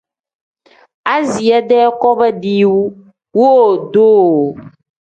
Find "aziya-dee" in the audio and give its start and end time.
1.13-1.87